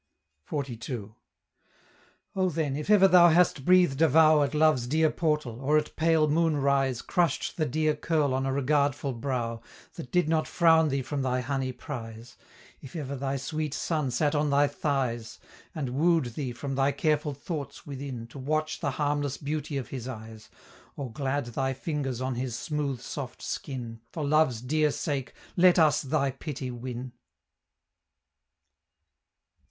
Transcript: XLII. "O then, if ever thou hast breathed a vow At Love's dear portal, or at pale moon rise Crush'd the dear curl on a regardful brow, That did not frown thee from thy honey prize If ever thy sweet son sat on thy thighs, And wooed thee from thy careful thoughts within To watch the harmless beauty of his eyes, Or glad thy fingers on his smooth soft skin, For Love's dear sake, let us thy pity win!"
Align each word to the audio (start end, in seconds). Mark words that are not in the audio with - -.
XLII. 0.49 1.11
"O 2.35 2.49
then, 2.49 2.75
if 2.75 2.89
ever 2.89 3.07
thou 3.07 3.29
hast 3.29 3.63
breathed 3.63 4.01
a 4.01 4.07
vow 4.07 4.41
At 4.41 4.55
Love's 4.55 4.87
dear 4.87 5.11
portal, 5.11 5.59
or 5.61 5.77
at 5.77 5.95
pale 5.95 6.27
moon 6.27 6.57
rise 6.57 7.03
Crush'd 7.03 7.55
the 7.55 7.67
dear 7.67 7.95
curl 7.95 8.33
on 8.33 8.47
a 8.47 8.51
regardful 8.51 9.13
brow, 9.13 9.61
That 9.93 10.11
did 10.11 10.27
not 10.27 10.47
frown 10.47 10.89
thee 10.89 11.03
from 11.03 11.21
thy 11.21 11.41
honey 11.41 11.71
prize 11.71 12.35
If 12.81 12.95
ever 12.95 13.15
thy 13.15 13.37
sweet 13.37 13.75
son 13.75 14.09
sat 14.09 14.33
on 14.33 14.49
thy 14.49 14.65
thighs, 14.65 15.37
And 15.75 15.89
wooed 15.89 16.33
thee 16.33 16.51
from 16.51 16.73
thy 16.73 16.91
careful 16.93 17.35
thoughts 17.35 17.85
within 17.85 18.25
To 18.29 18.39
watch 18.39 18.79
the 18.79 18.89
harmless 18.97 19.37
beauty 19.37 19.77
of 19.77 19.89
his 19.89 20.07
eyes, 20.07 20.49
Or 20.95 21.11
glad 21.11 21.45
thy 21.45 21.73
fingers 21.75 22.21
on 22.21 22.33
his 22.33 22.55
smooth 22.57 23.01
soft 23.01 23.43
skin, 23.43 24.01
For 24.11 24.25
Love's 24.25 24.61
dear 24.61 24.89
sake, 24.89 25.33
let 25.55 25.77
us 25.77 26.01
thy 26.01 26.31
pity 26.31 26.71
win!" 26.71 27.11